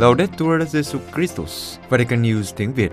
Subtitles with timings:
[0.00, 2.92] Laudetur Jesu Christus, Vatican News tiếng Việt.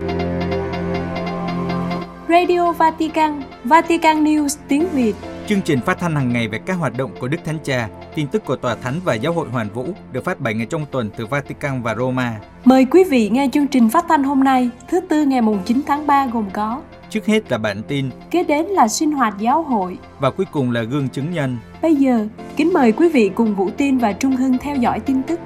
[2.28, 5.14] Radio Vatican, Vatican News tiếng Việt.
[5.46, 8.26] Chương trình phát thanh hàng ngày về các hoạt động của Đức Thánh Cha, tin
[8.26, 11.10] tức của Tòa Thánh và Giáo hội Hoàn Vũ được phát 7 ngày trong tuần
[11.16, 12.40] từ Vatican và Roma.
[12.64, 15.80] Mời quý vị nghe chương trình phát thanh hôm nay, thứ tư ngày mùng 9
[15.86, 19.62] tháng 3 gồm có Trước hết là bản tin Kế đến là sinh hoạt giáo
[19.62, 19.98] hội.
[20.18, 21.56] và cuối cùng là gương chứng nhân.
[21.82, 25.22] Bây giờ, kính mời quý vị cùng Vũ Tin và Trung Hưng theo dõi tin
[25.22, 25.40] tức.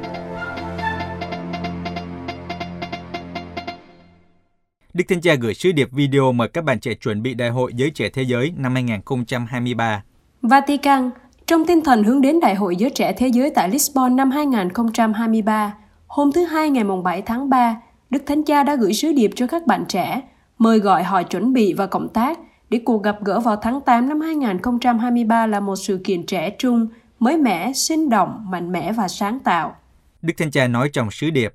[4.95, 7.73] Đức Thánh Cha gửi sứ điệp video mời các bạn trẻ chuẩn bị Đại hội
[7.74, 10.02] Giới Trẻ Thế Giới năm 2023.
[10.42, 11.10] Vatican,
[11.46, 15.74] trong tinh thần hướng đến Đại hội Giới Trẻ Thế Giới tại Lisbon năm 2023,
[16.06, 17.77] hôm thứ Hai ngày mùng 7 tháng 3,
[18.10, 20.20] Đức Thánh Cha đã gửi sứ điệp cho các bạn trẻ,
[20.59, 22.38] mời gọi họ chuẩn bị và cộng tác
[22.70, 26.86] để cuộc gặp gỡ vào tháng 8 năm 2023 là một sự kiện trẻ trung,
[27.19, 29.77] mới mẻ, sinh động, mạnh mẽ và sáng tạo.
[30.22, 31.55] Đức Thánh Cha nói trong sứ điệp,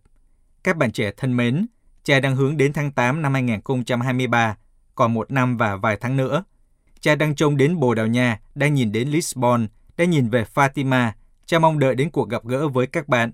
[0.63, 1.65] Các bạn trẻ thân mến,
[2.07, 4.57] cha đang hướng đến tháng 8 năm 2023,
[4.95, 6.43] còn một năm và vài tháng nữa.
[6.99, 11.11] Cha đang trông đến Bồ Đào Nha, đang nhìn đến Lisbon, đang nhìn về Fatima.
[11.45, 13.31] Cha mong đợi đến cuộc gặp gỡ với các bạn.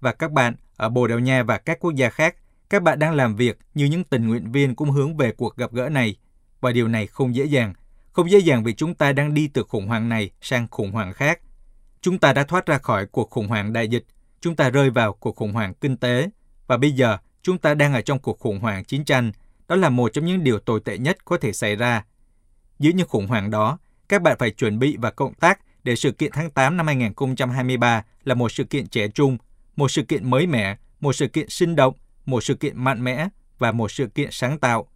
[0.00, 2.36] Và các bạn ở Bồ Đào Nha và các quốc gia khác,
[2.70, 5.72] các bạn đang làm việc như những tình nguyện viên cũng hướng về cuộc gặp
[5.72, 6.16] gỡ này.
[6.60, 7.74] Và điều này không dễ dàng.
[8.12, 11.12] Không dễ dàng vì chúng ta đang đi từ khủng hoảng này sang khủng hoảng
[11.12, 11.40] khác.
[12.00, 14.04] Chúng ta đã thoát ra khỏi cuộc khủng hoảng đại dịch.
[14.40, 16.28] Chúng ta rơi vào cuộc khủng hoảng kinh tế.
[16.66, 19.32] Và bây giờ, chúng ta đang ở trong cuộc khủng hoảng chiến tranh.
[19.68, 22.04] Đó là một trong những điều tồi tệ nhất có thể xảy ra.
[22.78, 26.12] Giữa những khủng hoảng đó, các bạn phải chuẩn bị và cộng tác để sự
[26.12, 29.38] kiện tháng 8 năm 2023 là một sự kiện trẻ trung,
[29.76, 31.94] một sự kiện mới mẻ, một sự kiện sinh động,
[32.26, 34.88] một sự kiện mạnh mẽ và một sự kiện sáng tạo.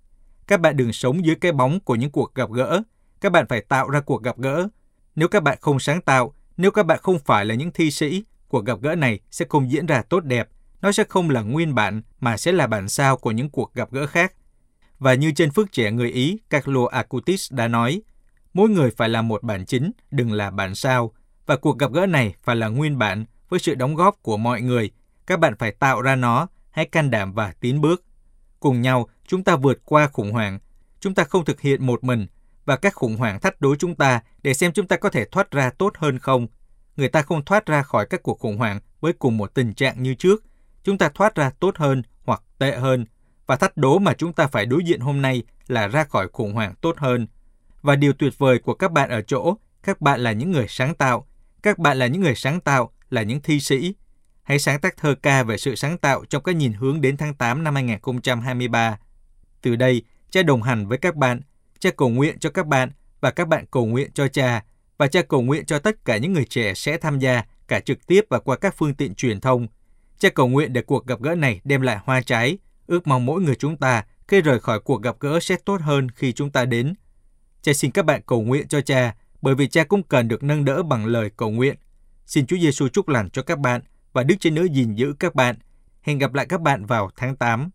[0.46, 2.82] Các bạn đừng sống dưới cái bóng của những cuộc gặp gỡ.
[3.20, 4.68] Các bạn phải tạo ra cuộc gặp gỡ.
[5.14, 8.24] Nếu các bạn không sáng tạo, nếu các bạn không phải là những thi sĩ,
[8.48, 10.48] cuộc gặp gỡ này sẽ không diễn ra tốt đẹp.
[10.82, 13.92] Nó sẽ không là nguyên bản mà sẽ là bản sao của những cuộc gặp
[13.92, 14.32] gỡ khác.
[14.98, 18.02] Và như trên phước trẻ người Ý Carlo Acutis đã nói,
[18.54, 21.12] mỗi người phải là một bản chính, đừng là bản sao.
[21.46, 24.60] Và cuộc gặp gỡ này phải là nguyên bản với sự đóng góp của mọi
[24.60, 24.90] người.
[25.26, 28.04] Các bạn phải tạo ra nó, hãy can đảm và tiến bước.
[28.60, 30.58] Cùng nhau, chúng ta vượt qua khủng hoảng.
[31.00, 32.26] Chúng ta không thực hiện một mình
[32.64, 35.50] và các khủng hoảng thách đố chúng ta để xem chúng ta có thể thoát
[35.50, 36.46] ra tốt hơn không.
[36.96, 40.02] Người ta không thoát ra khỏi các cuộc khủng hoảng với cùng một tình trạng
[40.02, 40.44] như trước.
[40.84, 43.06] Chúng ta thoát ra tốt hơn hoặc tệ hơn.
[43.46, 46.52] Và thách đố mà chúng ta phải đối diện hôm nay là ra khỏi khủng
[46.52, 47.26] hoảng tốt hơn.
[47.82, 50.94] Và điều tuyệt vời của các bạn ở chỗ, các bạn là những người sáng
[50.94, 51.26] tạo.
[51.62, 53.94] Các bạn là những người sáng tạo, là những thi sĩ.
[54.42, 57.34] Hãy sáng tác thơ ca về sự sáng tạo trong cái nhìn hướng đến tháng
[57.34, 58.98] 8 năm 2023.
[59.62, 61.40] Từ đây, cha đồng hành với các bạn,
[61.78, 62.90] cha cầu nguyện cho các bạn
[63.20, 64.64] và các bạn cầu nguyện cho cha
[64.98, 68.06] và cha cầu nguyện cho tất cả những người trẻ sẽ tham gia cả trực
[68.06, 69.66] tiếp và qua các phương tiện truyền thông.
[70.22, 73.40] Cha cầu nguyện để cuộc gặp gỡ này đem lại hoa trái, ước mong mỗi
[73.40, 76.64] người chúng ta khi rời khỏi cuộc gặp gỡ sẽ tốt hơn khi chúng ta
[76.64, 76.94] đến.
[77.62, 80.64] Cha xin các bạn cầu nguyện cho cha, bởi vì cha cũng cần được nâng
[80.64, 81.76] đỡ bằng lời cầu nguyện.
[82.26, 83.80] Xin Chúa Giêsu chúc lành cho các bạn
[84.12, 85.56] và Đức Chúa Nữ gìn giữ các bạn.
[86.02, 87.70] Hẹn gặp lại các bạn vào tháng 8.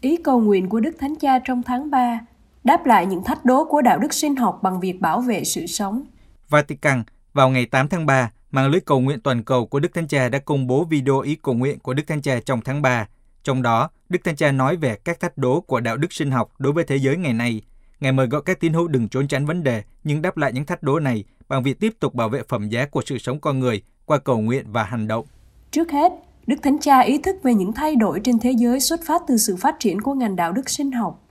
[0.00, 2.20] Ý cầu nguyện của Đức Thánh Cha trong tháng 3
[2.64, 5.66] đáp lại những thách đố của đạo đức sinh học bằng việc bảo vệ sự
[5.66, 6.04] sống.
[6.48, 7.02] Vatican,
[7.32, 10.28] vào ngày 8 tháng 3, mạng lưới cầu nguyện toàn cầu của Đức Thánh Cha
[10.28, 13.08] đã công bố video ý cầu nguyện của Đức Thánh Cha trong tháng 3.
[13.42, 16.52] Trong đó, Đức Thánh Cha nói về các thách đố của đạo đức sinh học
[16.58, 17.62] đối với thế giới ngày nay.
[18.00, 20.64] Ngài mời gọi các tín hữu đừng trốn tránh vấn đề, nhưng đáp lại những
[20.64, 23.58] thách đố này bằng việc tiếp tục bảo vệ phẩm giá của sự sống con
[23.58, 25.26] người qua cầu nguyện và hành động.
[25.70, 26.12] Trước hết,
[26.46, 29.36] Đức Thánh Cha ý thức về những thay đổi trên thế giới xuất phát từ
[29.36, 31.22] sự phát triển của ngành đạo đức sinh học.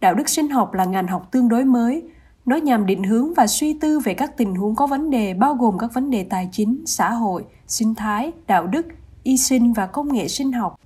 [0.00, 2.02] Đạo đức sinh học là ngành học tương đối mới,
[2.50, 5.54] nó nhằm định hướng và suy tư về các tình huống có vấn đề bao
[5.54, 8.86] gồm các vấn đề tài chính, xã hội, sinh thái, đạo đức,
[9.22, 10.80] y sinh và công nghệ sinh học.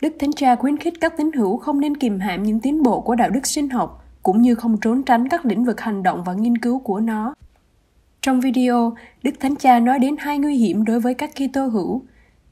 [0.00, 3.00] Đức Thánh Cha khuyến khích các tín hữu không nên kìm hãm những tiến bộ
[3.00, 6.24] của đạo đức sinh học, cũng như không trốn tránh các lĩnh vực hành động
[6.24, 7.34] và nghiên cứu của nó.
[8.20, 12.02] Trong video, Đức Thánh Cha nói đến hai nguy hiểm đối với các Kitô hữu.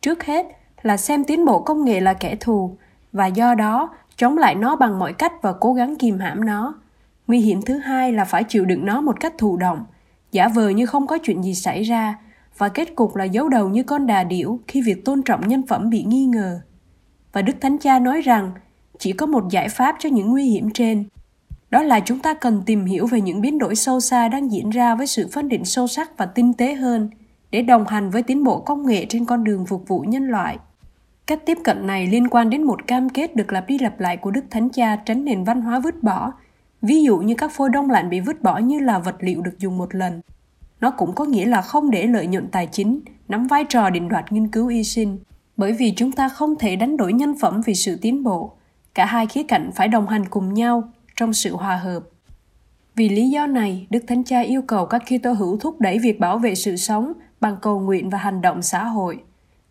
[0.01, 0.47] Trước hết
[0.83, 2.77] là xem tiến bộ công nghệ là kẻ thù
[3.13, 6.75] và do đó chống lại nó bằng mọi cách và cố gắng kìm hãm nó.
[7.31, 9.85] Nguy hiểm thứ hai là phải chịu đựng nó một cách thụ động,
[10.33, 12.19] giả vờ như không có chuyện gì xảy ra
[12.59, 15.67] và kết cục là giấu đầu như con đà điểu khi việc tôn trọng nhân
[15.67, 16.61] phẩm bị nghi ngờ.
[17.33, 18.53] Và Đức Thánh Cha nói rằng
[18.99, 21.05] chỉ có một giải pháp cho những nguy hiểm trên.
[21.71, 24.71] Đó là chúng ta cần tìm hiểu về những biến đổi sâu xa đang diễn
[24.71, 27.11] ra với sự phân định sâu sắc và tinh tế hơn
[27.51, 30.59] để đồng hành với tiến bộ công nghệ trên con đường phục vụ nhân loại.
[31.27, 34.17] Cách tiếp cận này liên quan đến một cam kết được lặp đi lặp lại
[34.17, 36.33] của Đức Thánh Cha tránh nền văn hóa vứt bỏ,
[36.83, 39.59] ví dụ như các phôi đông lạnh bị vứt bỏ như là vật liệu được
[39.59, 40.21] dùng một lần.
[40.81, 44.09] Nó cũng có nghĩa là không để lợi nhuận tài chính nắm vai trò định
[44.09, 45.19] đoạt nghiên cứu y sinh,
[45.57, 48.53] bởi vì chúng ta không thể đánh đổi nhân phẩm vì sự tiến bộ.
[48.95, 50.83] Cả hai khía cạnh phải đồng hành cùng nhau
[51.17, 52.01] trong sự hòa hợp.
[52.95, 56.21] Vì lý do này, Đức Thánh Cha yêu cầu các Kitô hữu thúc đẩy việc
[56.21, 59.23] bảo vệ sự sống bằng cầu nguyện và hành động xã hội.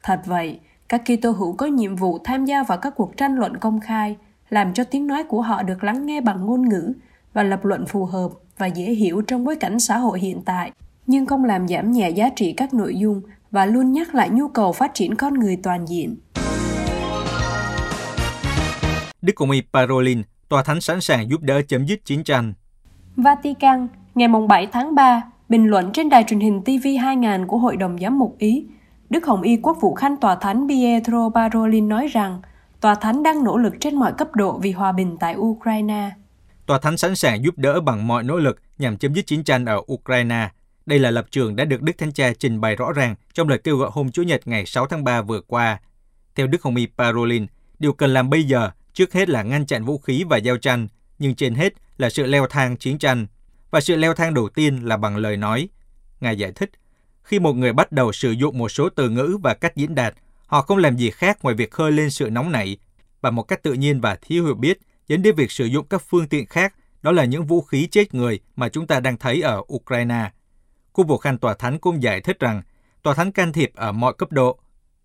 [0.03, 0.59] Thật vậy,
[0.89, 4.17] các Kitô hữu có nhiệm vụ tham gia vào các cuộc tranh luận công khai,
[4.49, 6.93] làm cho tiếng nói của họ được lắng nghe bằng ngôn ngữ
[7.33, 10.71] và lập luận phù hợp và dễ hiểu trong bối cảnh xã hội hiện tại,
[11.07, 14.47] nhưng không làm giảm nhẹ giá trị các nội dung và luôn nhắc lại nhu
[14.47, 16.15] cầu phát triển con người toàn diện.
[19.21, 22.53] Đức Công y Parolin, tòa thánh sẵn sàng giúp đỡ chấm dứt chiến tranh.
[23.15, 27.77] Vatican, ngày 7 tháng 3, bình luận trên đài truyền hình TV 2000 của Hội
[27.77, 28.65] đồng Giám mục Ý,
[29.09, 32.41] Đức Hồng Y Quốc vụ Khanh Tòa Thánh Pietro Parolin nói rằng
[32.81, 36.11] Tòa Thánh đang nỗ lực trên mọi cấp độ vì hòa bình tại Ukraine.
[36.65, 39.65] Tòa Thánh sẵn sàng giúp đỡ bằng mọi nỗ lực nhằm chấm dứt chiến tranh
[39.65, 40.49] ở Ukraine.
[40.85, 43.57] Đây là lập trường đã được Đức Thánh Cha trình bày rõ ràng trong lời
[43.57, 45.79] kêu gọi hôm Chủ nhật ngày 6 tháng 3 vừa qua.
[46.35, 47.47] Theo Đức Hồng Y Parolin,
[47.79, 50.87] điều cần làm bây giờ trước hết là ngăn chặn vũ khí và giao tranh,
[51.19, 53.27] nhưng trên hết là sự leo thang chiến tranh.
[53.71, 55.69] Và sự leo thang đầu tiên là bằng lời nói.
[56.21, 56.71] Ngài giải thích,
[57.23, 60.13] khi một người bắt đầu sử dụng một số từ ngữ và cách diễn đạt,
[60.49, 62.77] họ không làm gì khác ngoài việc khơi lên sự nóng nảy
[63.21, 66.01] và một cách tự nhiên và thiếu hiểu biết dẫn đến việc sử dụng các
[66.07, 69.41] phương tiện khác, đó là những vũ khí chết người mà chúng ta đang thấy
[69.41, 70.31] ở Ukraine.
[70.93, 72.61] Khu vực khanh tòa thánh cũng giải thích rằng
[73.03, 74.59] tòa thánh can thiệp ở mọi cấp độ.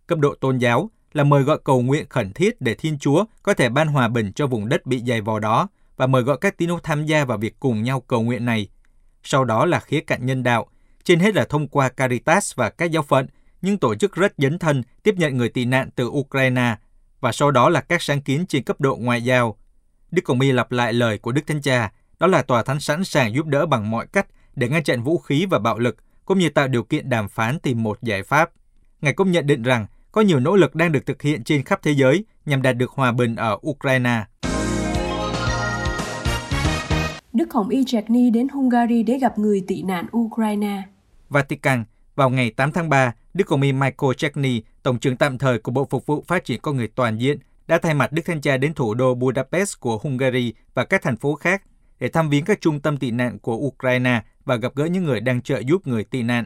[0.07, 3.55] Cấp độ tôn giáo là mời gọi cầu nguyện khẩn thiết để Thiên Chúa có
[3.55, 6.59] thể ban hòa bình cho vùng đất bị dày vò đó và mời gọi các
[6.59, 8.69] tín hữu tham gia vào việc cùng nhau cầu nguyện này.
[9.23, 10.67] Sau đó là khía cạnh nhân đạo,
[11.05, 13.27] trên hết là thông qua Caritas và các giáo phận,
[13.65, 16.77] những tổ chức rất dấn thân tiếp nhận người tị nạn từ Ukraine,
[17.21, 19.57] và sau đó là các sáng kiến trên cấp độ ngoại giao.
[20.11, 23.05] Đức Cộng My lặp lại lời của Đức Thánh Cha, đó là tòa thánh sẵn
[23.05, 26.39] sàng giúp đỡ bằng mọi cách để ngăn chặn vũ khí và bạo lực, cũng
[26.39, 28.51] như tạo điều kiện đàm phán tìm một giải pháp.
[29.01, 31.81] Ngài cũng nhận định rằng có nhiều nỗ lực đang được thực hiện trên khắp
[31.83, 34.25] thế giới nhằm đạt được hòa bình ở Ukraine.
[37.33, 40.83] Đức Hồng Y Chechny đến Hungary để gặp người tị nạn Ukraine.
[41.29, 41.85] Vatican,
[42.15, 45.73] vào ngày 8 tháng 3, Đức Hồng Y Michael Chechny, Tổng trưởng tạm thời của
[45.73, 48.57] Bộ Phục vụ Phát triển Con người Toàn diện, đã thay mặt Đức Thanh Cha
[48.57, 51.63] đến thủ đô Budapest của Hungary và các thành phố khác
[52.01, 55.21] để thăm viếng các trung tâm tị nạn của Ukraine và gặp gỡ những người
[55.21, 56.45] đang trợ giúp người tị nạn.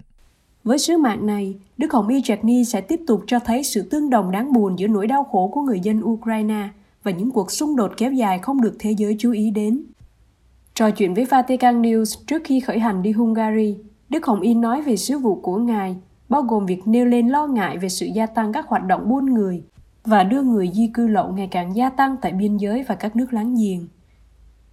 [0.64, 4.10] Với sứ mạng này, Đức Hồng Y Chechny sẽ tiếp tục cho thấy sự tương
[4.10, 6.68] đồng đáng buồn giữa nỗi đau khổ của người dân Ukraine
[7.02, 9.82] và những cuộc xung đột kéo dài không được thế giới chú ý đến.
[10.74, 13.76] Trò chuyện với Vatican News trước khi khởi hành đi Hungary,
[14.08, 15.96] Đức Hồng Y nói về sứ vụ của Ngài,
[16.28, 19.34] bao gồm việc nêu lên lo ngại về sự gia tăng các hoạt động buôn
[19.34, 19.62] người
[20.04, 23.16] và đưa người di cư lậu ngày càng gia tăng tại biên giới và các
[23.16, 23.88] nước láng giềng.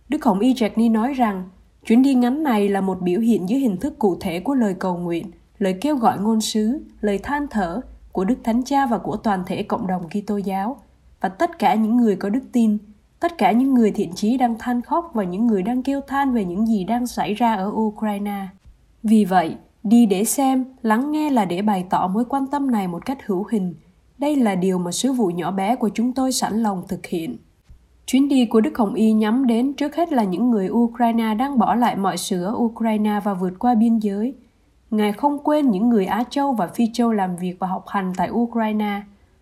[0.09, 1.43] Đức Hồng Y Ni nói rằng,
[1.85, 4.75] chuyến đi ngắn này là một biểu hiện dưới hình thức cụ thể của lời
[4.79, 7.81] cầu nguyện, lời kêu gọi ngôn sứ, lời than thở
[8.11, 10.77] của Đức Thánh Cha và của toàn thể cộng đồng Kitô giáo
[11.21, 12.77] và tất cả những người có đức tin,
[13.19, 16.33] tất cả những người thiện chí đang than khóc và những người đang kêu than
[16.33, 18.47] về những gì đang xảy ra ở Ukraine.
[19.03, 19.55] Vì vậy,
[19.85, 23.17] đi để xem, lắng nghe là để bày tỏ mối quan tâm này một cách
[23.25, 23.75] hữu hình.
[24.17, 27.37] Đây là điều mà sứ vụ nhỏ bé của chúng tôi sẵn lòng thực hiện.
[28.05, 31.57] Chuyến đi của Đức Hồng Y nhắm đến trước hết là những người Ukraine đang
[31.57, 34.35] bỏ lại mọi sự ở Ukraine và vượt qua biên giới.
[34.91, 38.13] Ngài không quên những người Á Châu và Phi Châu làm việc và học hành
[38.17, 39.01] tại Ukraine.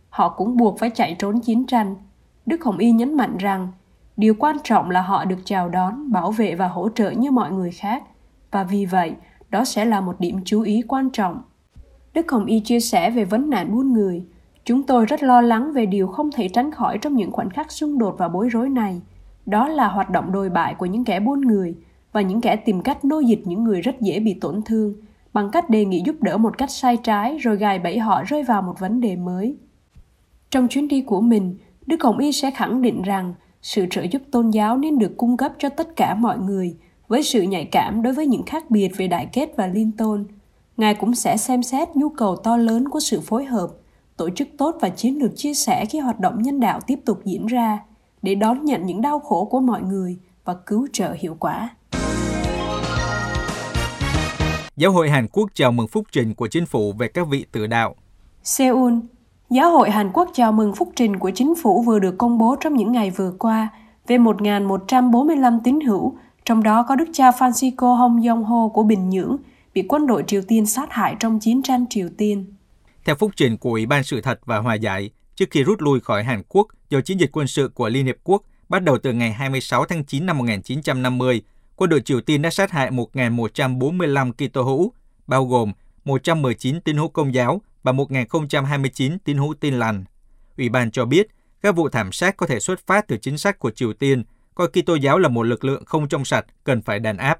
[0.10, 1.96] Họ cũng buộc phải chạy trốn chiến tranh.
[2.46, 3.68] Đức Hồng Y nhấn mạnh rằng,
[4.18, 7.52] điều quan trọng là họ được chào đón, bảo vệ và hỗ trợ như mọi
[7.52, 8.04] người khác.
[8.52, 9.14] Và vì vậy,
[9.54, 11.42] đó sẽ là một điểm chú ý quan trọng.
[12.14, 14.24] Đức Hồng Y chia sẻ về vấn nạn buôn người.
[14.66, 17.72] Chúng tôi rất lo lắng về điều không thể tránh khỏi trong những khoảnh khắc
[17.72, 19.02] xung đột và bối rối này.
[19.46, 21.76] Đó là hoạt động đồi bại của những kẻ buôn người
[22.12, 24.94] và những kẻ tìm cách nô dịch những người rất dễ bị tổn thương
[25.34, 28.44] bằng cách đề nghị giúp đỡ một cách sai trái rồi gài bẫy họ rơi
[28.44, 29.58] vào một vấn đề mới.
[30.50, 34.22] Trong chuyến đi của mình, Đức Hồng Y sẽ khẳng định rằng sự trợ giúp
[34.32, 38.02] tôn giáo nên được cung cấp cho tất cả mọi người với sự nhạy cảm
[38.02, 40.26] đối với những khác biệt về đại kết và liên tôn.
[40.78, 43.68] Ngài cũng sẽ xem xét nhu cầu to lớn của sự phối hợp,
[44.18, 47.20] tổ chức tốt và chiến lược chia sẻ khi hoạt động nhân đạo tiếp tục
[47.26, 47.80] diễn ra
[48.22, 51.70] để đón nhận những đau khổ của mọi người và cứu trợ hiệu quả.
[54.76, 57.68] Giáo hội Hàn Quốc chào mừng phúc trình của chính phủ về các vị tử
[57.68, 57.96] đạo.
[58.44, 58.94] Seoul,
[59.50, 62.56] Giáo hội Hàn Quốc chào mừng phúc trình của chính phủ vừa được công bố
[62.60, 63.70] trong những ngày vừa qua
[64.08, 66.14] về 1.145 tín hữu,
[66.46, 69.38] trong đó có đức cha Francisco Hong Yong-ho của Bình Nhưỡng
[69.74, 72.46] bị quân đội Triều Tiên sát hại trong chiến tranh Triều Tiên.
[73.06, 76.00] Theo phúc trình của Ủy ban Sự thật và Hòa giải, trước khi rút lui
[76.00, 79.14] khỏi Hàn Quốc do chiến dịch quân sự của Liên Hiệp Quốc bắt đầu từ
[79.14, 81.42] ngày 26 tháng 9 năm 1950,
[81.76, 84.94] quân đội Triều Tiên đã sát hại 1.145 Kitô hữu,
[85.28, 85.72] bao gồm
[86.06, 90.04] 119 tín hữu công giáo, và 1029 tín hữu tin lành.
[90.58, 91.28] Ủy ban cho biết
[91.62, 94.24] các vụ thảm sát có thể xuất phát từ chính sách của Triều Tiên,
[94.56, 97.40] coi Kitô giáo là một lực lượng không trong sạch cần phải đàn áp.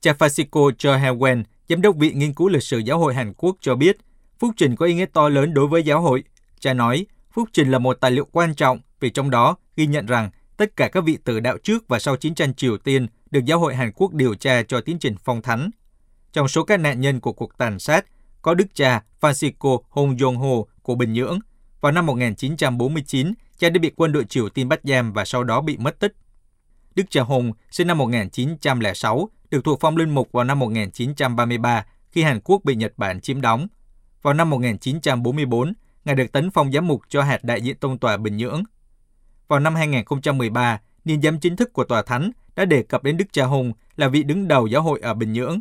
[0.00, 3.74] Cha Francisco Johawen, giám đốc Viện Nghiên cứu Lịch sử Giáo hội Hàn Quốc cho
[3.74, 3.96] biết,
[4.38, 6.24] phúc trình có ý nghĩa to lớn đối với giáo hội.
[6.60, 10.06] Cha nói, phúc trình là một tài liệu quan trọng vì trong đó ghi nhận
[10.06, 13.44] rằng tất cả các vị tử đạo trước và sau chiến tranh Triều Tiên được
[13.44, 15.70] giáo hội Hàn Quốc điều tra cho tiến trình phong thánh.
[16.32, 18.06] Trong số các nạn nhân của cuộc tàn sát,
[18.42, 21.38] có đức cha Francisco Hong Jong-ho của Bình Nhưỡng.
[21.80, 25.60] Vào năm 1949, cha đã bị quân đội Triều Tiên bắt giam và sau đó
[25.60, 26.12] bị mất tích.
[26.94, 32.22] Đức cha Hùng sinh năm 1906, được thuộc phong linh mục vào năm 1933 khi
[32.22, 33.66] Hàn Quốc bị Nhật Bản chiếm đóng.
[34.22, 35.72] Vào năm 1944,
[36.04, 38.62] Ngài được tấn phong giám mục cho hạt đại diện tông tòa Bình Nhưỡng.
[39.48, 43.24] Vào năm 2013, niên giám chính thức của tòa thánh đã đề cập đến Đức
[43.32, 45.60] cha Hùng là vị đứng đầu giáo hội ở Bình Nhưỡng.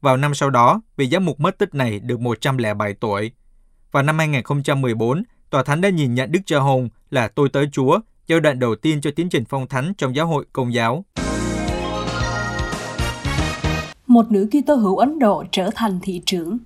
[0.00, 3.32] Vào năm sau đó, vị giám mục mất tích này được 107 tuổi.
[3.92, 8.00] Vào năm 2014, tòa thánh đã nhìn nhận Đức cha Hùng là tôi tới Chúa,
[8.30, 11.04] giai đoạn đầu tiên cho tiến trình phong thánh trong giáo hội công giáo.
[14.06, 16.58] Một nữ Kitô hữu Ấn Độ trở thành thị trưởng.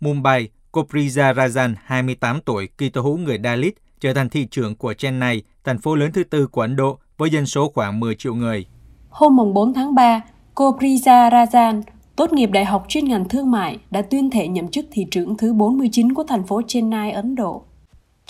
[0.00, 5.42] Mumbai, Koprija Rajan, 28 tuổi, Kitô hữu người Dalit, trở thành thị trưởng của Chennai,
[5.64, 8.66] thành phố lớn thứ tư của Ấn Độ với dân số khoảng 10 triệu người.
[9.10, 10.20] Hôm 4 tháng 3,
[10.54, 11.82] cô Priya Rajan,
[12.16, 15.36] tốt nghiệp đại học chuyên ngành thương mại, đã tuyên thệ nhậm chức thị trưởng
[15.36, 17.64] thứ 49 của thành phố Chennai, Ấn Độ.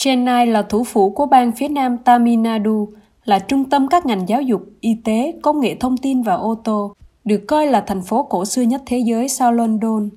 [0.04, 2.88] Chennai là thủ phủ của bang phía nam Tamil Nadu,
[3.24, 6.54] là trung tâm các ngành giáo dục, y tế, công nghệ thông tin và ô
[6.54, 6.94] tô,
[7.24, 10.08] được coi là thành phố cổ xưa nhất thế giới sau London.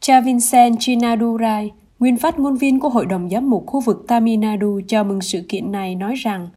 [0.00, 4.38] Cha Vincent Chinadurai, nguyên phát ngôn viên của Hội đồng Giám mục khu vực Tamil
[4.38, 6.48] Nadu chào mừng sự kiện này nói rằng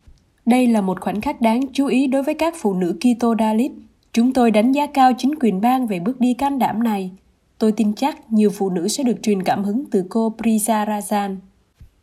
[0.46, 3.72] đây là một khoảnh khắc đáng chú ý đối với các phụ nữ Kitô Dalit.
[4.14, 7.12] Chúng tôi đánh giá cao chính quyền bang về bước đi can đảm này.
[7.60, 11.36] Tôi tin chắc nhiều phụ nữ sẽ được truyền cảm hứng từ cô Prisa Rajan.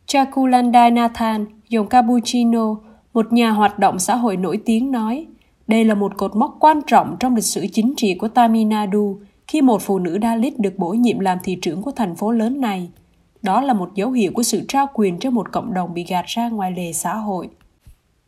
[0.05, 2.75] Chakulandai Nathan, dòng cappuccino,
[3.13, 5.27] một nhà hoạt động xã hội nổi tiếng nói,
[5.67, 9.17] đây là một cột mốc quan trọng trong lịch sử chính trị của Tamil Nadu
[9.47, 12.61] khi một phụ nữ Dalit được bổ nhiệm làm thị trưởng của thành phố lớn
[12.61, 12.89] này.
[13.41, 16.25] Đó là một dấu hiệu của sự trao quyền cho một cộng đồng bị gạt
[16.27, 17.49] ra ngoài lề xã hội.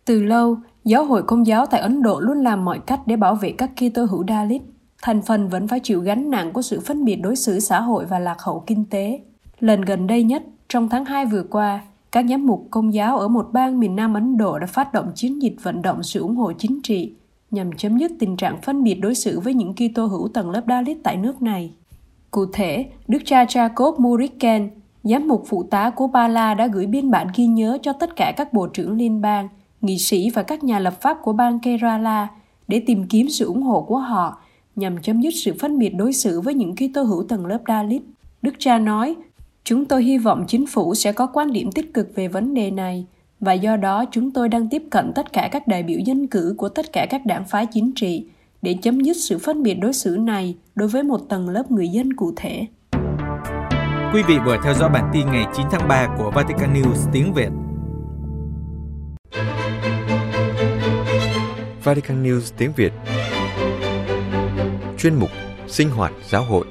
[0.05, 3.36] Từ lâu, giáo hội công giáo tại Ấn Độ luôn làm mọi cách để bảo
[3.36, 4.62] vệ các Kitô hữu Dalit.
[5.01, 8.05] Thành phần vẫn phải chịu gánh nặng của sự phân biệt đối xử xã hội
[8.05, 9.20] và lạc hậu kinh tế.
[9.60, 10.44] Lần gần đây nhất,
[10.75, 14.13] trong tháng 2 vừa qua, các giám mục công giáo ở một bang miền Nam
[14.13, 17.13] Ấn Độ đã phát động chiến dịch vận động sự ủng hộ chính trị
[17.51, 20.62] nhằm chấm dứt tình trạng phân biệt đối xử với những Kitô hữu tầng lớp
[20.67, 21.72] Dalit tại nước này.
[22.32, 24.70] Cụ thể, Đức cha Jacob Muriken,
[25.03, 28.15] giám mục phụ tá của Ba La đã gửi biên bản ghi nhớ cho tất
[28.15, 29.50] cả các bộ trưởng liên bang,
[29.82, 32.27] nghị sĩ và các nhà lập pháp của bang Kerala
[32.67, 34.41] để tìm kiếm sự ủng hộ của họ
[34.75, 38.01] nhằm chấm dứt sự phân biệt đối xử với những Kitô hữu tầng lớp Dalit.
[38.41, 39.15] Đức cha nói,
[39.65, 42.72] Chúng tôi hy vọng chính phủ sẽ có quan điểm tích cực về vấn đề
[42.72, 43.05] này
[43.39, 46.55] và do đó chúng tôi đang tiếp cận tất cả các đại biểu dân cử
[46.57, 48.27] của tất cả các đảng phái chính trị
[48.62, 51.88] để chấm dứt sự phân biệt đối xử này đối với một tầng lớp người
[51.88, 52.65] dân cụ thể.
[54.13, 57.34] Quý vị vừa theo dõi bản tin ngày 9 tháng 3 của Vatican News tiếng
[57.34, 57.50] Việt.
[61.84, 62.93] Vatican News tiếng Việt
[64.98, 65.29] Chuyên mục
[65.67, 66.65] Sinh hoạt giáo hội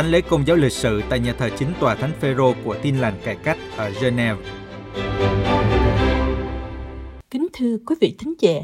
[0.00, 2.98] Thánh lễ công giáo lịch sử tại nhà thờ chính tòa Thánh Phêrô của Tin
[2.98, 4.38] lành cải cách ở Geneva.
[7.30, 8.60] Kính thưa quý vị thính giả,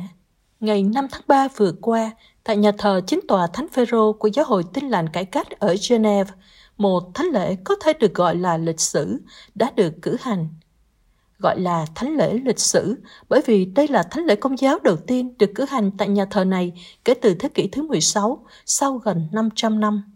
[0.60, 2.10] ngày 5 tháng 3 vừa qua,
[2.44, 5.76] tại nhà thờ chính tòa Thánh Phêrô của Giáo hội Tin lành cải cách ở
[5.90, 6.32] Geneva,
[6.76, 9.20] một thánh lễ có thể được gọi là lịch sử
[9.54, 10.48] đã được cử hành.
[11.38, 12.96] Gọi là thánh lễ lịch sử
[13.28, 16.24] bởi vì đây là thánh lễ công giáo đầu tiên được cử hành tại nhà
[16.30, 16.72] thờ này
[17.04, 20.15] kể từ thế kỷ thứ 16, sau gần 500 năm.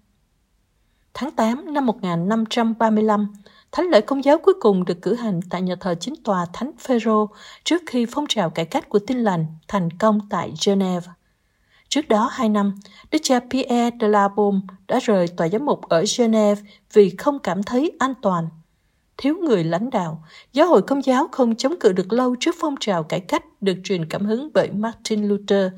[1.15, 3.33] Tháng 8 năm 1535,
[3.73, 6.71] Thánh lễ công giáo cuối cùng được cử hành tại nhà thờ chính tòa Thánh
[6.79, 7.29] Phêrô
[7.65, 11.15] trước khi phong trào cải cách của Tin lành thành công tại Geneva.
[11.89, 12.75] Trước đó hai năm,
[13.11, 16.63] Đức cha Pierre de la Baume đã rời tòa giám mục ở Geneva
[16.93, 18.49] vì không cảm thấy an toàn.
[19.17, 22.75] Thiếu người lãnh đạo, giáo hội công giáo không chống cự được lâu trước phong
[22.81, 25.73] trào cải cách được truyền cảm hứng bởi Martin Luther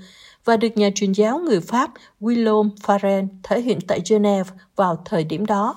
[0.45, 5.25] và được nhà truyền giáo người Pháp Guillaume Farel thể hiện tại Geneva vào thời
[5.25, 5.75] điểm đó.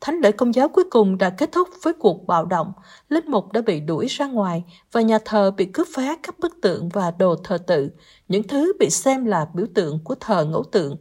[0.00, 2.72] Thánh lễ công giáo cuối cùng đã kết thúc với cuộc bạo động,
[3.08, 6.60] linh mục đã bị đuổi ra ngoài và nhà thờ bị cướp phá các bức
[6.62, 7.90] tượng và đồ thờ tự,
[8.28, 10.96] những thứ bị xem là biểu tượng của thờ ngẫu tượng.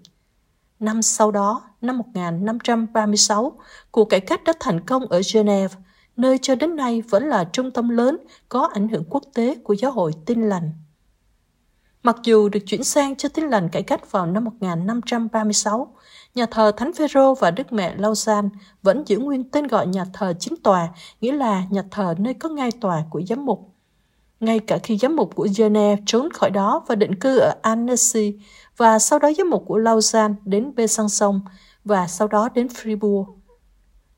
[0.79, 3.59] Năm sau đó, năm 1536,
[3.91, 5.75] cuộc cải cách đã thành công ở Geneva,
[6.17, 8.17] nơi cho đến nay vẫn là trung tâm lớn
[8.49, 10.71] có ảnh hưởng quốc tế của giáo hội tin lành.
[12.07, 15.95] Mặc dù được chuyển sang cho tin lành cải cách vào năm 1536,
[16.35, 18.49] nhà thờ Thánh Phêrô và Đức Mẹ Lausanne
[18.83, 20.89] vẫn giữ nguyên tên gọi nhà thờ chính tòa,
[21.21, 23.73] nghĩa là nhà thờ nơi có ngai tòa của giám mục.
[24.39, 28.39] Ngay cả khi giám mục của Geneva trốn khỏi đó và định cư ở Annecy,
[28.77, 31.39] và sau đó giám mục của Lausanne đến Besançon
[31.85, 33.25] và sau đó đến Fribourg.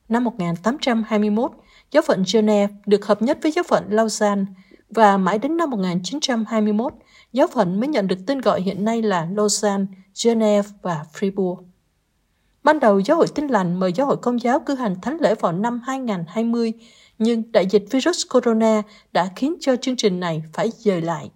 [0.08, 1.52] Năm 1821,
[1.90, 4.44] giáo phận Geneva được hợp nhất với giáo phận Lausanne
[4.90, 6.92] và mãi đến năm 1921,
[7.32, 9.86] giáo phận mới nhận được tên gọi hiện nay là Lausanne,
[10.24, 11.56] Geneva và Fribourg.
[12.64, 15.34] Ban đầu giáo hội tin lành mời giáo hội công giáo cử hành thánh lễ
[15.34, 16.72] vào năm 2020,
[17.18, 18.82] nhưng đại dịch virus corona
[19.12, 21.30] đã khiến cho chương trình này phải dời lại.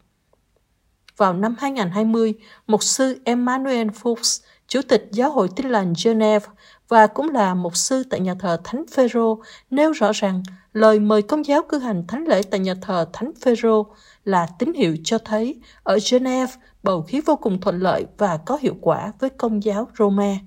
[1.17, 2.35] Vào năm 2020,
[2.67, 6.49] mục sư Emmanuel Fuchs, chủ tịch giáo hội tin lành Geneva
[6.89, 11.23] và cũng là mục sư tại nhà thờ Thánh Phêrô nêu rõ rằng lời mời
[11.23, 13.87] công giáo cử hành thánh lễ tại nhà thờ Thánh Phêrô
[14.25, 16.53] là tín hiệu cho thấy ở Geneva
[16.83, 20.39] bầu khí vô cùng thuận lợi và có hiệu quả với công giáo Roma.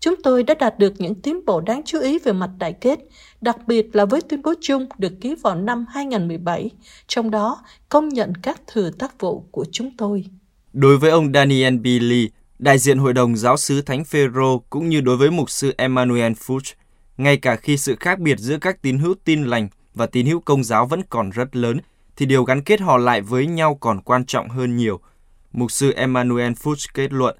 [0.00, 2.98] Chúng tôi đã đạt được những tiến bộ đáng chú ý về mặt đại kết,
[3.40, 6.70] đặc biệt là với tuyên bố chung được ký vào năm 2017,
[7.06, 10.24] trong đó công nhận các thừa tác vụ của chúng tôi.
[10.72, 15.00] Đối với ông Daniel Billy, đại diện Hội đồng Giáo sứ Thánh Phêrô cũng như
[15.00, 16.74] đối với mục sư Emmanuel Fuchs,
[17.16, 20.40] ngay cả khi sự khác biệt giữa các tín hữu tin lành và tín hữu
[20.40, 21.78] công giáo vẫn còn rất lớn,
[22.16, 25.00] thì điều gắn kết họ lại với nhau còn quan trọng hơn nhiều.
[25.52, 27.36] Mục sư Emmanuel Fuchs kết luận,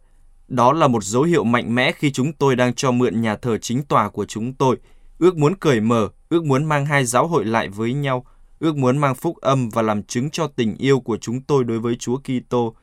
[0.49, 3.59] đó là một dấu hiệu mạnh mẽ khi chúng tôi đang cho mượn nhà thờ
[3.59, 4.77] chính tòa của chúng tôi,
[5.19, 8.27] ước muốn cởi mở, ước muốn mang hai giáo hội lại với nhau,
[8.59, 11.79] ước muốn mang phúc âm và làm chứng cho tình yêu của chúng tôi đối
[11.79, 12.75] với Chúa Kitô.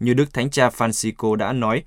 [0.00, 1.82] Như Đức Thánh Cha Francisco đã nói,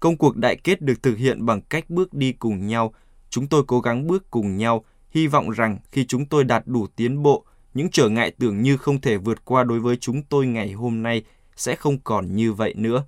[0.00, 2.94] công cuộc đại kết được thực hiện bằng cách bước đi cùng nhau.
[3.30, 6.86] Chúng tôi cố gắng bước cùng nhau, hy vọng rằng khi chúng tôi đạt đủ
[6.96, 7.44] tiến bộ,
[7.74, 11.02] những trở ngại tưởng như không thể vượt qua đối với chúng tôi ngày hôm
[11.02, 11.22] nay
[11.56, 13.04] sẽ không còn như vậy nữa.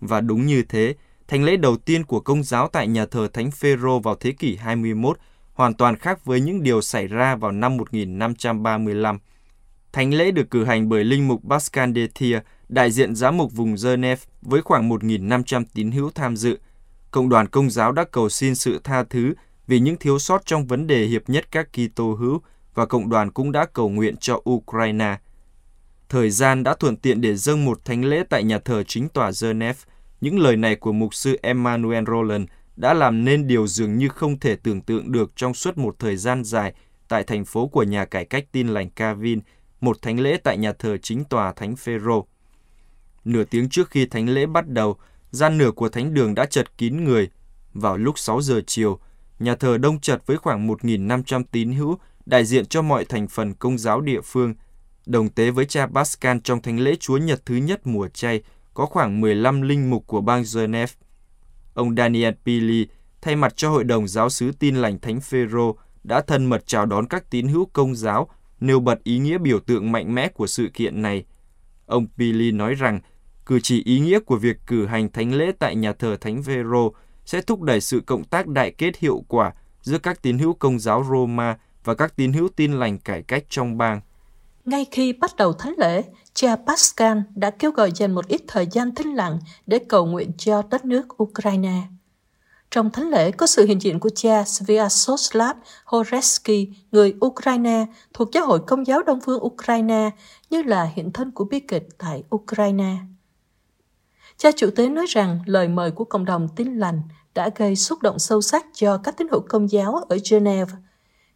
[0.00, 0.94] Và đúng như thế,
[1.28, 4.56] thánh lễ đầu tiên của công giáo tại nhà thờ Thánh Phêrô vào thế kỷ
[4.56, 5.18] 21
[5.52, 9.18] hoàn toàn khác với những điều xảy ra vào năm 1535.
[9.92, 13.52] Thánh lễ được cử hành bởi linh mục Pascal de Thier, đại diện giám mục
[13.52, 16.58] vùng Geneva, với khoảng 1.500 tín hữu tham dự.
[17.10, 19.34] Cộng đoàn công giáo đã cầu xin sự tha thứ
[19.66, 22.40] vì những thiếu sót trong vấn đề hiệp nhất các Kitô hữu
[22.74, 25.18] và cộng đoàn cũng đã cầu nguyện cho Ukraine.
[26.08, 29.30] Thời gian đã thuận tiện để dâng một thánh lễ tại nhà thờ chính tòa
[29.42, 29.78] Geneva.
[30.20, 34.38] Những lời này của mục sư Emmanuel Roland đã làm nên điều dường như không
[34.38, 36.72] thể tưởng tượng được trong suốt một thời gian dài
[37.08, 39.40] tại thành phố của nhà cải cách tin lành Calvin,
[39.80, 42.26] một thánh lễ tại nhà thờ chính tòa Thánh Phêrô.
[43.24, 44.96] Nửa tiếng trước khi thánh lễ bắt đầu,
[45.30, 47.30] gian nửa của thánh đường đã chật kín người.
[47.74, 48.98] Vào lúc 6 giờ chiều,
[49.38, 53.54] nhà thờ đông chật với khoảng 1.500 tín hữu đại diện cho mọi thành phần
[53.54, 54.54] công giáo địa phương.
[55.06, 58.42] Đồng tế với cha Pascal trong thánh lễ Chúa Nhật thứ nhất mùa chay
[58.74, 60.92] có khoảng 15 linh mục của bang Genève.
[61.74, 62.86] Ông Daniel Pili,
[63.20, 66.86] thay mặt cho Hội đồng Giáo sứ Tin lành Thánh Phêrô, đã thân mật chào
[66.86, 68.28] đón các tín hữu công giáo,
[68.60, 71.24] nêu bật ý nghĩa biểu tượng mạnh mẽ của sự kiện này.
[71.86, 73.00] Ông Pili nói rằng,
[73.46, 76.92] cử chỉ ý nghĩa của việc cử hành thánh lễ tại nhà thờ Thánh Phêrô
[77.24, 80.78] sẽ thúc đẩy sự cộng tác đại kết hiệu quả giữa các tín hữu công
[80.78, 84.00] giáo Roma và các tín hữu tin lành cải cách trong bang.
[84.64, 86.02] Ngay khi bắt đầu thánh lễ,
[86.34, 90.32] cha Pascal đã kêu gọi dành một ít thời gian thinh lặng để cầu nguyện
[90.38, 91.82] cho đất nước Ukraine.
[92.70, 98.46] Trong thánh lễ có sự hiện diện của cha Sviatoslav Horesky, người Ukraine thuộc Giáo
[98.46, 100.10] hội Công giáo Đông phương Ukraine,
[100.50, 102.96] như là hiện thân của bi kịch tại Ukraine.
[104.36, 107.02] Cha chủ tế nói rằng lời mời của cộng đồng tin lành
[107.34, 110.72] đã gây xúc động sâu sắc cho các tín hữu công giáo ở Geneva.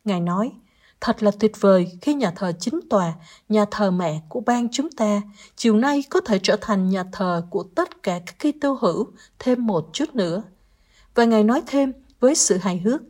[0.07, 0.53] Ngài nói,
[1.01, 3.12] Thật là tuyệt vời khi nhà thờ chính tòa,
[3.49, 5.23] nhà thờ mẹ của bang chúng ta,
[5.57, 9.07] chiều nay có thể trở thành nhà thờ của tất cả các Kitô hữu
[9.38, 10.42] thêm một chút nữa.
[11.14, 13.03] Và Ngài nói thêm với sự hài hước,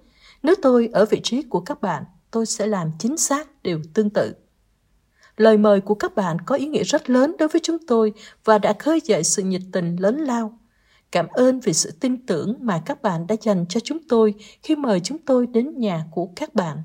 [0.42, 4.10] nếu tôi ở vị trí của các bạn, tôi sẽ làm chính xác điều tương
[4.10, 4.34] tự.
[5.36, 8.12] Lời mời của các bạn có ý nghĩa rất lớn đối với chúng tôi
[8.44, 10.58] và đã khơi dậy sự nhiệt tình lớn lao.
[11.16, 14.76] Cảm ơn vì sự tin tưởng mà các bạn đã dành cho chúng tôi khi
[14.76, 16.82] mời chúng tôi đến nhà của các bạn.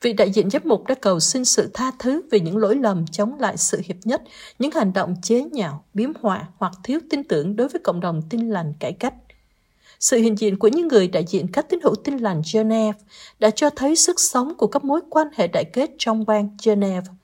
[0.00, 3.06] Vị đại diện giám mục đã cầu xin sự tha thứ về những lỗi lầm
[3.06, 4.22] chống lại sự hiệp nhất,
[4.58, 8.22] những hành động chế nhạo, biếm họa hoặc thiếu tin tưởng đối với cộng đồng
[8.30, 9.14] tin lành cải cách.
[10.00, 12.98] Sự hiện diện của những người đại diện các tín hữu tin lành Geneva
[13.38, 17.17] đã cho thấy sức sống của các mối quan hệ đại kết trong bang Geneva.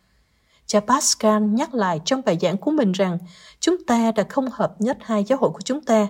[0.67, 3.19] Cha Pascal nhắc lại trong bài giảng của mình rằng
[3.61, 6.09] chúng ta đã không hợp nhất hai giáo hội của chúng ta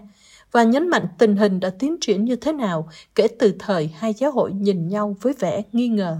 [0.52, 4.14] và nhấn mạnh tình hình đã tiến triển như thế nào kể từ thời hai
[4.14, 6.18] giáo hội nhìn nhau với vẻ nghi ngờ.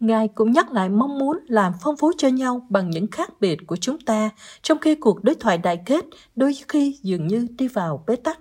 [0.00, 3.66] Ngài cũng nhắc lại mong muốn làm phong phú cho nhau bằng những khác biệt
[3.66, 4.30] của chúng ta,
[4.62, 6.04] trong khi cuộc đối thoại đại kết
[6.36, 8.40] đôi khi dường như đi vào bế tắc.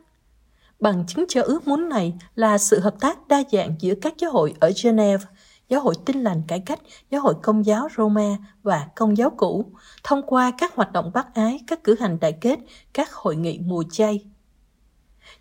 [0.80, 4.32] Bằng chứng cho ước muốn này là sự hợp tác đa dạng giữa các giáo
[4.32, 5.26] hội ở Geneva,
[5.70, 9.66] giáo hội Tin lành cải cách, giáo hội công giáo Roma và công giáo cũ,
[10.04, 12.60] thông qua các hoạt động bác ái, các cử hành đại kết,
[12.94, 14.26] các hội nghị mùa chay.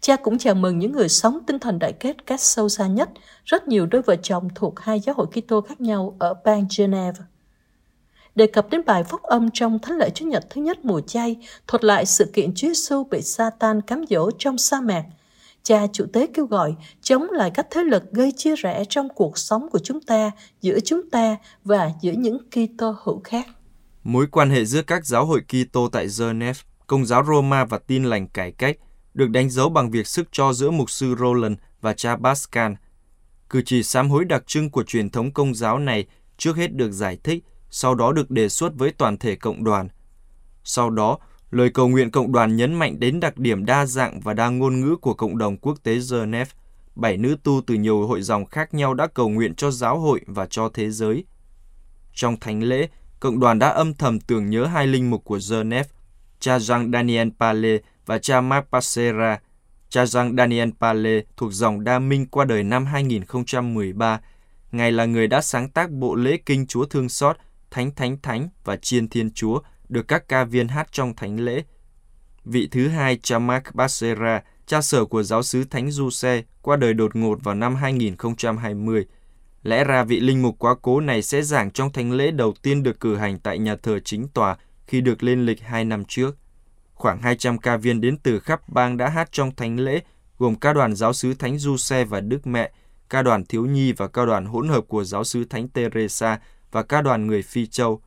[0.00, 3.10] Cha cũng chào mừng những người sống tinh thần đại kết cách sâu xa nhất,
[3.44, 7.24] rất nhiều đôi vợ chồng thuộc hai giáo hội Kitô khác nhau ở bang Geneva.
[8.34, 11.36] Đề cập đến bài phúc âm trong thánh lễ Chúa Nhật thứ nhất mùa chay,
[11.66, 15.04] thuật lại sự kiện Chúa Giêsu bị Satan cám dỗ trong sa mạc.
[15.64, 19.38] Cha chủ tế kêu gọi chống lại các thế lực gây chia rẽ trong cuộc
[19.38, 23.46] sống của chúng ta, giữa chúng ta và giữa những Kitô hữu khác.
[24.02, 28.04] Mối quan hệ giữa các giáo hội Kitô tại Geneva, Công giáo Roma và Tin
[28.04, 28.76] lành cải cách
[29.14, 32.72] được đánh dấu bằng việc sức cho giữa mục sư Roland và cha Pascal.
[33.50, 36.90] Cử chỉ sám hối đặc trưng của truyền thống công giáo này trước hết được
[36.92, 39.88] giải thích, sau đó được đề xuất với toàn thể cộng đoàn.
[40.64, 41.18] Sau đó,
[41.54, 44.80] lời cầu nguyện cộng đoàn nhấn mạnh đến đặc điểm đa dạng và đa ngôn
[44.80, 46.50] ngữ của cộng đồng quốc tế Geneva.
[46.94, 50.20] Bảy nữ tu từ nhiều hội dòng khác nhau đã cầu nguyện cho giáo hội
[50.26, 51.24] và cho thế giới.
[52.14, 52.88] Trong thánh lễ,
[53.20, 55.88] cộng đoàn đã âm thầm tưởng nhớ hai linh mục của Geneva,
[56.40, 59.40] cha Jean Daniel Pale và cha Marc Passera.
[59.88, 64.20] Cha Jean Daniel Pale thuộc dòng Đa Minh qua đời năm 2013.
[64.72, 67.36] Ngài là người đã sáng tác bộ lễ kinh Chúa Thương Xót,
[67.70, 71.64] Thánh Thánh Thánh và Chiên Thiên Chúa, được các ca viên hát trong thánh lễ.
[72.44, 76.76] Vị thứ hai, cha Marc Passera, cha sở của giáo sứ Thánh Du Xe, qua
[76.76, 79.06] đời đột ngột vào năm 2020.
[79.62, 82.82] Lẽ ra vị linh mục quá cố này sẽ giảng trong thánh lễ đầu tiên
[82.82, 86.36] được cử hành tại nhà thờ chính tòa khi được lên lịch hai năm trước.
[86.94, 90.00] Khoảng 200 ca viên đến từ khắp bang đã hát trong thánh lễ,
[90.38, 92.72] gồm ca đoàn giáo sứ Thánh Du Xe và Đức Mẹ,
[93.10, 96.38] ca đoàn thiếu nhi và ca đoàn hỗn hợp của giáo sứ Thánh Teresa
[96.70, 98.02] và ca đoàn người Phi Châu.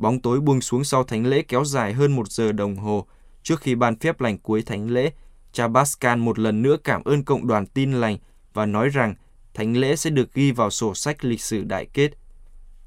[0.00, 3.06] Bóng tối buông xuống sau thánh lễ kéo dài hơn một giờ đồng hồ.
[3.42, 5.10] Trước khi ban phép lành cuối thánh lễ,
[5.52, 8.18] cha Pascal một lần nữa cảm ơn cộng đoàn tin lành
[8.54, 9.14] và nói rằng
[9.54, 12.10] thánh lễ sẽ được ghi vào sổ sách lịch sử đại kết.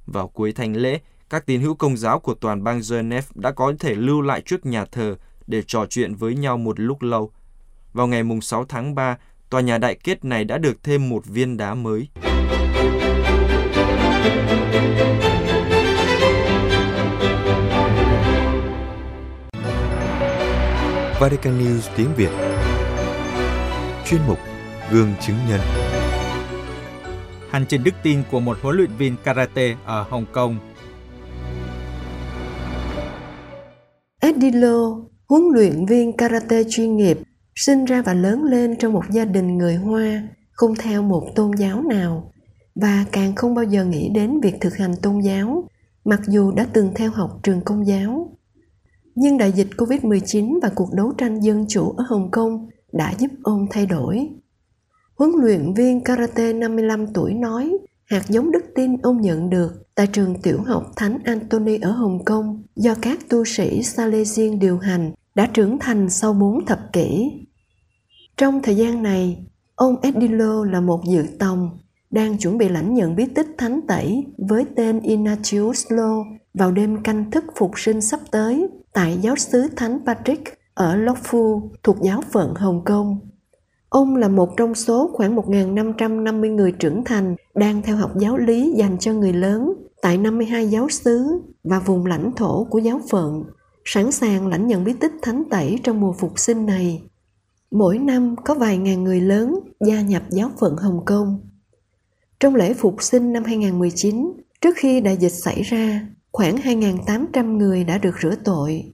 [0.05, 0.99] Vào cuối thánh lễ,
[1.29, 4.65] các tín hữu công giáo của toàn bang Geneva đã có thể lưu lại trước
[4.65, 5.15] nhà thờ
[5.47, 7.31] để trò chuyện với nhau một lúc lâu.
[7.93, 9.17] Vào ngày 6 tháng 3,
[9.49, 12.07] tòa nhà đại kết này đã được thêm một viên đá mới.
[21.19, 22.29] Vatican News tiếng Việt.
[24.05, 24.37] Chuyên mục
[24.91, 25.59] Gương chứng nhân.
[27.49, 30.57] Hành trình đức tin của một huấn luyện viên karate ở Hồng Kông.
[34.21, 34.97] Eddie Lo,
[35.29, 37.17] huấn luyện viên karate chuyên nghiệp,
[37.55, 41.51] sinh ra và lớn lên trong một gia đình người Hoa, không theo một tôn
[41.57, 42.31] giáo nào
[42.75, 45.69] và càng không bao giờ nghĩ đến việc thực hành tôn giáo,
[46.05, 48.32] mặc dù đã từng theo học trường công giáo.
[49.15, 53.31] Nhưng đại dịch Covid-19 và cuộc đấu tranh dân chủ ở Hồng Kông đã giúp
[53.43, 54.29] ông thay đổi.
[55.15, 60.07] Huấn luyện viên karate 55 tuổi nói hạt giống đức tin ông nhận được tại
[60.07, 65.11] trường tiểu học Thánh Anthony ở Hồng Kông do các tu sĩ Salesian điều hành
[65.35, 67.31] đã trưởng thành sau bốn thập kỷ.
[68.37, 69.45] Trong thời gian này,
[69.75, 71.69] ông Edilo là một dự tòng
[72.11, 77.03] đang chuẩn bị lãnh nhận bí tích thánh tẩy với tên Ignatius Lo vào đêm
[77.03, 81.97] canh thức phục sinh sắp tới tại giáo xứ Thánh Patrick ở Lộc Phu thuộc
[82.01, 83.19] giáo phận Hồng Kông.
[83.89, 88.73] Ông là một trong số khoảng 1.550 người trưởng thành đang theo học giáo lý
[88.77, 93.43] dành cho người lớn tại 52 giáo xứ và vùng lãnh thổ của giáo phận,
[93.85, 97.01] sẵn sàng lãnh nhận bí tích thánh tẩy trong mùa phục sinh này.
[97.71, 101.49] Mỗi năm có vài ngàn người lớn gia nhập giáo phận Hồng Kông.
[102.39, 107.83] Trong lễ phục sinh năm 2019, trước khi đại dịch xảy ra, khoảng 2.800 người
[107.83, 108.93] đã được rửa tội.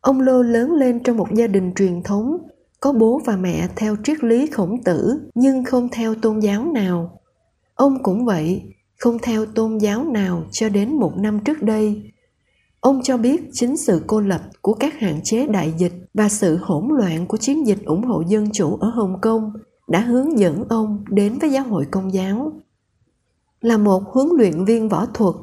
[0.00, 2.38] Ông Lô lớn lên trong một gia đình truyền thống,
[2.80, 7.20] có bố và mẹ theo triết lý khổng tử, nhưng không theo tôn giáo nào.
[7.74, 8.62] Ông cũng vậy,
[8.98, 12.12] không theo tôn giáo nào cho đến một năm trước đây.
[12.80, 16.58] Ông cho biết chính sự cô lập của các hạn chế đại dịch và sự
[16.62, 19.52] hỗn loạn của chiến dịch ủng hộ dân chủ ở hồng kông
[19.88, 22.52] đã hướng dẫn ông đến với giáo hội công giáo.
[23.60, 25.34] Là một huấn luyện viên võ thuật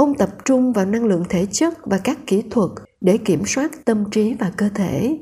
[0.00, 3.84] ông tập trung vào năng lượng thể chất và các kỹ thuật để kiểm soát
[3.84, 5.18] tâm trí và cơ thể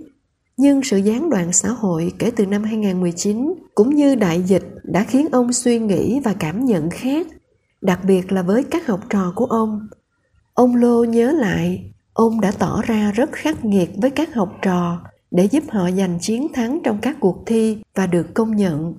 [0.57, 5.05] nhưng sự gián đoạn xã hội kể từ năm 2019 cũng như đại dịch đã
[5.05, 7.27] khiến ông suy nghĩ và cảm nhận khác,
[7.81, 9.89] đặc biệt là với các học trò của ông.
[10.55, 15.01] Ông Lô nhớ lại, ông đã tỏ ra rất khắc nghiệt với các học trò
[15.31, 18.95] để giúp họ giành chiến thắng trong các cuộc thi và được công nhận.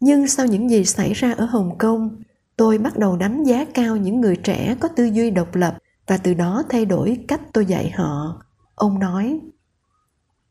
[0.00, 2.22] Nhưng sau những gì xảy ra ở Hồng Kông,
[2.56, 6.16] tôi bắt đầu đánh giá cao những người trẻ có tư duy độc lập và
[6.16, 8.42] từ đó thay đổi cách tôi dạy họ
[8.74, 9.40] ông nói,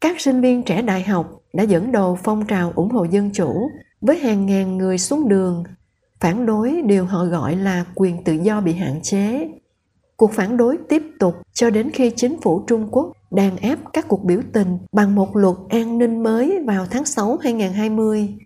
[0.01, 3.69] các sinh viên trẻ đại học đã dẫn đầu phong trào ủng hộ dân chủ
[4.01, 5.63] với hàng ngàn người xuống đường,
[6.19, 9.49] phản đối điều họ gọi là quyền tự do bị hạn chế
[10.17, 14.07] cuộc phản đối tiếp tục cho đến khi chính phủ Trung Quốc đàn áp các
[14.07, 18.37] cuộc biểu tình bằng một luật an ninh mới vào tháng 6 2020.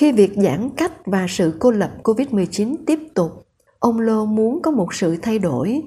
[0.00, 3.30] Khi việc giãn cách và sự cô lập COVID-19 tiếp tục,
[3.78, 5.82] ông Lô muốn có một sự thay đổi.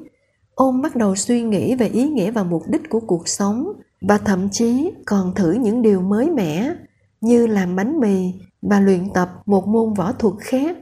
[0.55, 3.67] Ông bắt đầu suy nghĩ về ý nghĩa và mục đích của cuộc sống
[4.01, 6.75] và thậm chí còn thử những điều mới mẻ
[7.21, 10.77] như làm bánh mì và luyện tập một môn võ thuật khác.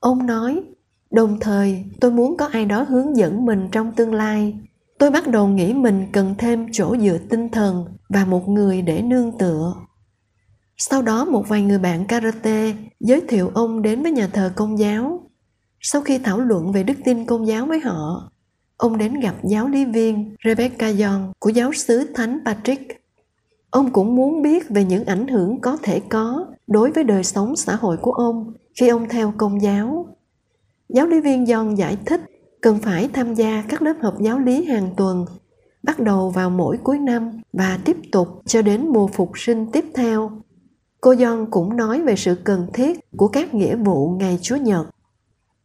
[0.00, 0.62] Ông nói,
[1.10, 4.56] đồng thời tôi muốn có ai đó hướng dẫn mình trong tương lai.
[4.98, 9.02] Tôi bắt đầu nghĩ mình cần thêm chỗ dựa tinh thần và một người để
[9.02, 9.74] nương tựa.
[10.76, 14.78] Sau đó một vài người bạn karate giới thiệu ông đến với nhà thờ công
[14.78, 15.30] giáo.
[15.80, 18.30] Sau khi thảo luận về đức tin công giáo với họ,
[18.76, 22.82] ông đến gặp giáo lý viên Rebecca Young của giáo xứ Thánh Patrick.
[23.70, 27.56] Ông cũng muốn biết về những ảnh hưởng có thể có đối với đời sống
[27.56, 30.06] xã hội của ông khi ông theo công giáo.
[30.88, 32.20] Giáo lý viên Young giải thích
[32.60, 35.24] cần phải tham gia các lớp học giáo lý hàng tuần,
[35.82, 39.84] bắt đầu vào mỗi cuối năm và tiếp tục cho đến mùa phục sinh tiếp
[39.94, 40.30] theo.
[41.04, 44.86] Cô John cũng nói về sự cần thiết của các nghĩa vụ ngày Chúa Nhật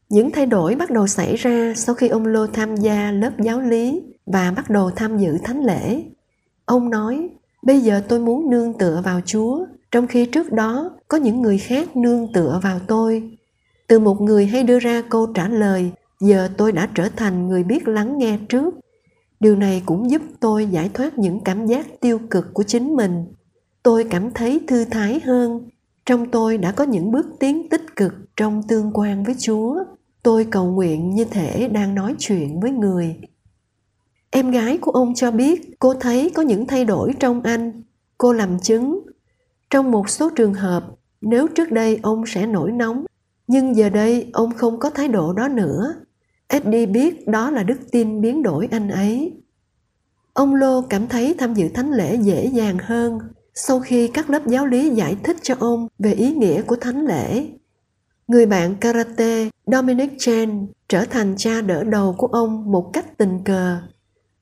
[0.10, 3.62] những thay đổi bắt đầu xảy ra sau khi ông Lô tham gia lớp giáo
[3.62, 6.04] lý và bắt đầu tham dự thánh lễ.
[6.65, 7.30] Ông nói,
[7.63, 11.58] bây giờ tôi muốn nương tựa vào Chúa, trong khi trước đó có những người
[11.58, 13.38] khác nương tựa vào tôi.
[13.88, 17.63] Từ một người hay đưa ra câu trả lời, giờ tôi đã trở thành người
[17.63, 18.73] biết lắng nghe trước.
[19.39, 23.25] Điều này cũng giúp tôi giải thoát những cảm giác tiêu cực của chính mình.
[23.89, 25.69] Tôi cảm thấy thư thái hơn.
[26.06, 29.84] Trong tôi đã có những bước tiến tích cực trong tương quan với Chúa.
[30.23, 33.15] Tôi cầu nguyện như thể đang nói chuyện với người.
[34.30, 37.84] Em gái của ông cho biết, cô thấy có những thay đổi trong anh.
[38.17, 38.99] Cô làm chứng.
[39.69, 40.86] Trong một số trường hợp,
[41.21, 43.06] nếu trước đây ông sẽ nổi nóng,
[43.47, 45.93] nhưng giờ đây ông không có thái độ đó nữa.
[46.47, 49.34] Eddie biết đó là đức tin biến đổi anh ấy.
[50.34, 53.19] Ông lô cảm thấy tham dự thánh lễ dễ dàng hơn
[53.67, 57.06] sau khi các lớp giáo lý giải thích cho ông về ý nghĩa của thánh
[57.06, 57.48] lễ,
[58.30, 63.43] Người bạn karate Dominic Chen trở thành cha đỡ đầu của ông một cách tình
[63.43, 63.78] cờ.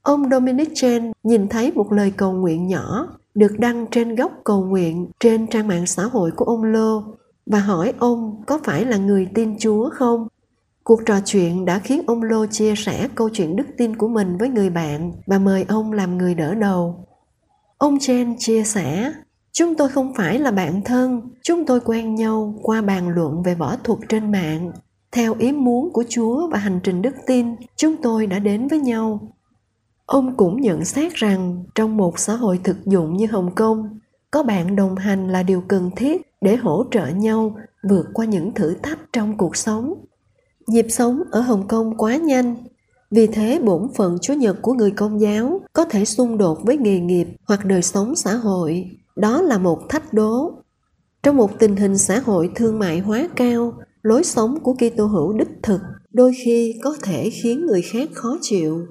[0.02, 4.66] Ông Dominic Chen nhìn thấy một lời cầu nguyện nhỏ được đăng trên góc cầu
[4.66, 7.04] nguyện trên trang mạng xã hội của ông Lô
[7.46, 10.28] và hỏi ông có phải là người tin Chúa không?
[10.84, 14.38] Cuộc trò chuyện đã khiến ông Lô chia sẻ câu chuyện đức tin của mình
[14.38, 17.07] với người bạn và mời ông làm người đỡ đầu.
[17.78, 19.14] Ông Chen chia sẻ,
[19.58, 23.56] Chúng tôi không phải là bạn thân, chúng tôi quen nhau qua bàn luận về
[23.56, 24.72] võ thuật trên mạng.
[25.12, 28.80] Theo ý muốn của Chúa và hành trình đức tin, chúng tôi đã đến với
[28.80, 29.32] nhau.
[30.06, 34.00] Ông cũng nhận xét rằng trong một xã hội thực dụng như Hồng Kông,
[34.32, 37.56] có bạn đồng hành là điều cần thiết để hỗ trợ nhau
[37.90, 39.94] vượt qua những thử thách trong cuộc sống.
[40.68, 42.56] Nhịp sống ở Hồng Kông quá nhanh,
[43.12, 46.78] vì thế, bổn phận Chúa Nhật của người công giáo có thể xung đột với
[46.78, 48.86] nghề nghiệp hoặc đời sống xã hội.
[49.16, 50.52] Đó là một thách đố.
[51.24, 55.34] Trong một tình hình xã hội thương mại hóa cao, lối sống của Kitô hữu
[55.34, 55.82] đích thực
[56.18, 58.86] đôi khi có thể khiến người khác khó chịu.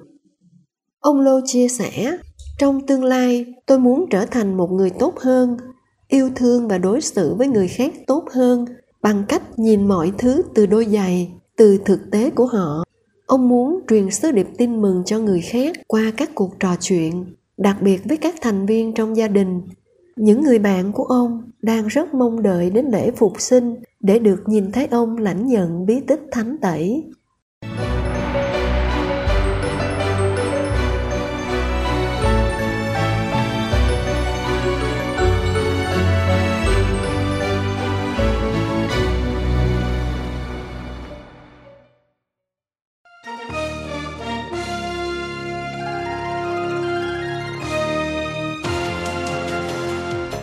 [0.99, 2.17] Ông lô chia sẻ,
[2.59, 5.57] trong tương lai, tôi muốn trở thành một người tốt hơn,
[6.07, 8.65] yêu thương và đối xử với người khác tốt hơn
[9.01, 12.83] bằng cách nhìn mọi thứ từ đôi giày, từ thực tế của họ
[13.27, 17.25] ông muốn truyền sứ điệp tin mừng cho người khác qua các cuộc trò chuyện,
[17.57, 19.61] đặc biệt với các thành viên trong gia đình.
[20.15, 24.43] Những người bạn của ông đang rất mong đợi đến lễ phục sinh để được
[24.45, 27.03] nhìn thấy ông lãnh nhận bí tích thánh tẩy.